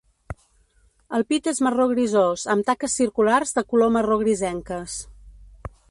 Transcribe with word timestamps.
El 1.17 1.25
pit 1.33 1.49
és 1.51 1.61
marró 1.67 1.85
grisós 1.91 2.47
amb 2.55 2.67
taques 2.71 2.97
circulars 3.01 3.55
de 3.59 3.67
color 3.75 3.93
marró-grisenques. 3.99 4.99